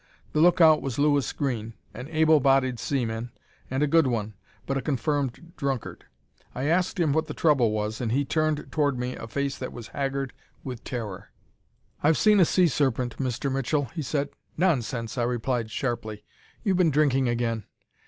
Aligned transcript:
The 0.33 0.41
lookout 0.41 0.81
was 0.81 0.97
Louis 0.97 1.31
Green, 1.31 1.75
an 1.93 2.07
able 2.07 2.39
bodied 2.39 2.79
seaman 2.79 3.29
and 3.69 3.83
a 3.83 3.87
good 3.87 4.07
one, 4.07 4.33
but 4.65 4.75
a 4.75 4.81
confirmed 4.81 5.51
drunkard. 5.57 6.05
I 6.55 6.63
asked 6.63 6.99
him 6.99 7.13
what 7.13 7.27
the 7.27 7.35
trouble 7.35 7.69
was 7.71 8.01
and 8.01 8.11
he 8.11 8.25
turned 8.25 8.71
toward 8.71 8.97
me 8.97 9.15
a 9.15 9.27
face 9.27 9.59
that 9.59 9.71
was 9.71 9.89
haggard 9.89 10.33
with 10.63 10.83
terror. 10.83 11.29
"'I've 12.01 12.17
seen 12.17 12.39
a 12.39 12.45
sea 12.45 12.67
serpent, 12.67 13.17
Mr. 13.17 13.51
Mitchell,' 13.51 13.91
he 13.93 14.01
said. 14.01 14.29
"'Nonsense!' 14.57 15.19
I 15.19 15.23
replied 15.23 15.69
sharply. 15.69 16.23
'You've 16.63 16.77
been 16.77 16.89
drinking 16.89 17.29
again.' 17.29 17.65